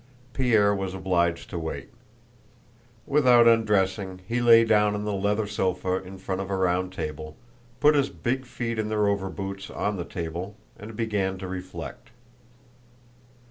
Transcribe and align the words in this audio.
Pierre 0.33 0.73
was 0.73 0.95
obliged 0.95 1.51
to 1.51 1.59
wait. 1.59 1.89
Without 3.05 3.47
undressing, 3.47 4.19
he 4.27 4.41
lay 4.41 4.63
down 4.65 4.95
on 4.95 5.03
the 5.05 5.13
leather 5.13 5.45
sofa 5.45 6.01
in 6.01 6.17
front 6.17 6.41
of 6.41 6.49
a 6.49 6.55
round 6.57 6.91
table, 6.91 7.37
put 7.79 7.93
his 7.93 8.09
big 8.09 8.43
feet 8.47 8.79
in 8.79 8.89
their 8.89 9.05
overboots 9.05 9.69
on 9.69 9.97
the 9.97 10.03
table, 10.03 10.55
and 10.75 10.95
began 10.95 11.37
to 11.37 11.47
reflect. 11.47 12.09